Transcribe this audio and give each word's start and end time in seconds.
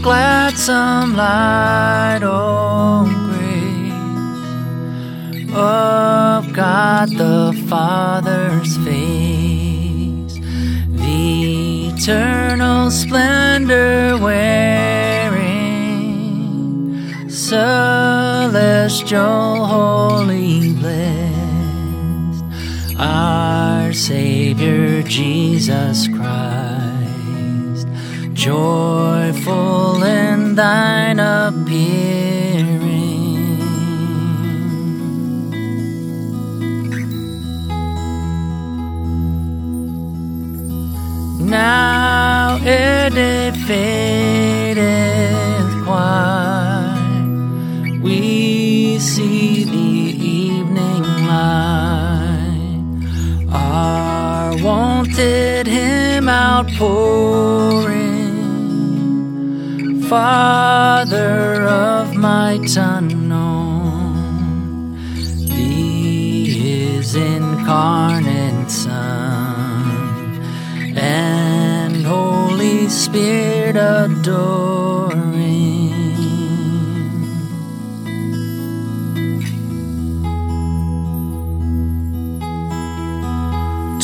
gladsome 0.00 1.16
light, 1.16 2.20
oh, 2.22 3.04
grace 3.28 3.92
of 5.54 6.52
God 6.52 7.10
the 7.10 7.52
Father's 7.68 8.76
face, 8.78 10.38
the 10.88 11.88
eternal 11.88 12.90
splendor 12.90 14.16
wearing, 14.18 15.50
celestial, 17.28 18.06
holy, 19.66 20.72
blessed, 20.74 22.44
our 22.98 23.92
Savior 23.92 25.02
Jesus 25.02 26.08
Christ 26.08 26.91
joyful 28.42 30.02
in 30.02 30.56
thine 30.56 31.20
appearing. 31.20 32.80
Now 41.38 42.58
it 42.62 43.54
fadeth 43.68 44.82
quite, 45.84 46.98
we 48.02 48.98
see 48.98 49.62
the 49.62 50.16
evening 50.18 51.04
light, 51.28 52.82
our 53.52 54.56
wonted 54.64 55.68
hymn 55.68 56.28
outpouring. 56.28 58.21
Father 60.12 61.66
of 61.66 62.14
my 62.14 62.60
unknown, 62.76 64.12
Thee 65.48 66.92
is 66.98 67.14
incarnate 67.14 68.70
Son, 68.70 70.42
and 70.98 72.04
Holy 72.04 72.90
Spirit 72.90 73.76
adoring. 73.76 75.32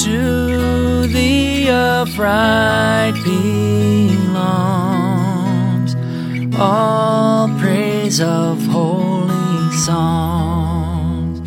To 0.05 1.06
the 1.06 1.69
upright 1.69 3.12
belongs 3.23 4.88
all 6.61 7.48
praise 7.59 8.20
of 8.20 8.64
holy 8.67 9.73
songs. 9.73 11.41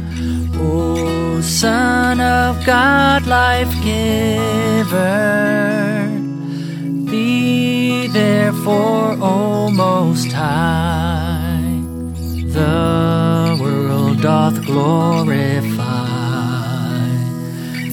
O 0.58 1.42
Son 1.42 2.22
of 2.22 2.66
God, 2.66 3.28
life 3.28 3.74
giver, 3.84 4.88
be 7.10 8.08
therefore, 8.08 9.18
O 9.22 9.70
Most 9.70 10.32
High, 10.32 11.82
the 12.54 13.58
world 13.62 14.22
doth 14.22 14.66
glorify 14.66 16.08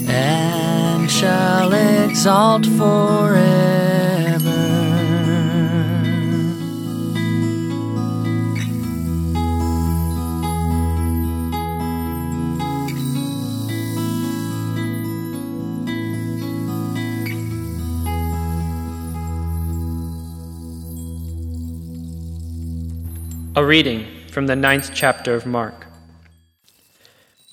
and 0.08 1.10
shall 1.10 1.72
exalt 1.72 2.64
forever. 2.66 3.77
A 23.58 23.64
reading 23.64 24.06
from 24.30 24.46
the 24.46 24.54
ninth 24.54 24.92
chapter 24.94 25.34
of 25.34 25.44
Mark. 25.44 25.88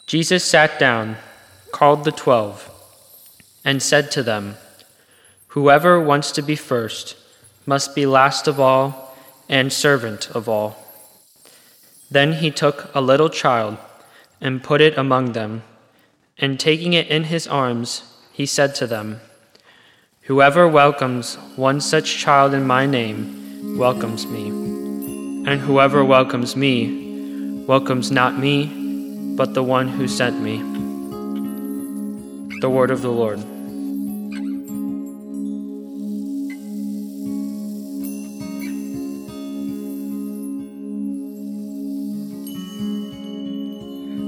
Jesus 0.05 0.43
sat 0.43 0.77
down, 0.77 1.15
called 1.71 2.03
the 2.03 2.11
twelve, 2.11 2.69
and 3.63 3.81
said 3.81 4.11
to 4.11 4.21
them, 4.21 4.57
Whoever 5.57 5.99
wants 5.99 6.31
to 6.33 6.43
be 6.43 6.55
first 6.55 7.17
must 7.65 7.95
be 7.95 8.05
last 8.05 8.47
of 8.47 8.59
all 8.59 9.17
and 9.49 9.73
servant 9.73 10.29
of 10.29 10.47
all. 10.47 10.77
Then 12.11 12.33
he 12.33 12.51
took 12.51 12.93
a 12.93 13.01
little 13.01 13.29
child 13.29 13.79
and 14.39 14.63
put 14.63 14.81
it 14.81 14.95
among 14.99 15.31
them, 15.31 15.63
and 16.37 16.59
taking 16.59 16.93
it 16.93 17.07
in 17.07 17.23
his 17.23 17.47
arms, 17.47 18.03
he 18.31 18.45
said 18.45 18.75
to 18.75 18.85
them, 18.85 19.21
Whoever 20.29 20.67
welcomes 20.67 21.33
one 21.55 21.81
such 21.81 22.15
child 22.15 22.53
in 22.53 22.67
my 22.67 22.85
name 22.85 23.75
welcomes 23.79 24.27
me. 24.27 24.74
And 25.47 25.59
whoever 25.59 26.03
welcomes 26.03 26.55
me 26.55 27.63
welcomes 27.67 28.09
not 28.09 28.35
me, 28.37 29.35
but 29.35 29.53
the 29.53 29.61
one 29.61 29.87
who 29.87 30.07
sent 30.07 30.41
me. 30.41 30.57
The 32.61 32.69
word 32.69 32.89
of 32.89 33.03
the 33.03 33.11
Lord. 33.11 33.39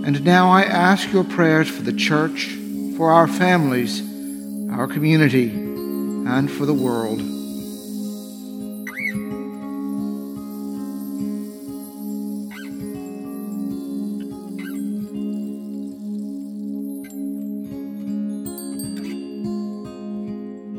And 0.06 0.24
now 0.24 0.50
I 0.50 0.62
ask 0.64 1.12
your 1.12 1.24
prayers 1.24 1.68
for 1.68 1.82
the 1.82 1.94
church, 1.94 2.56
for 2.96 3.12
our 3.12 3.28
families, 3.28 4.02
our 4.72 4.88
community, 4.88 5.50
and 5.50 6.52
for 6.52 6.68
the 6.68 6.74
world. 6.74 7.37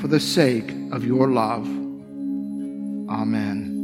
for 0.00 0.08
the 0.08 0.20
sake 0.20 0.70
of 0.92 1.04
your 1.04 1.28
love. 1.28 1.66
Amen. 3.08 3.75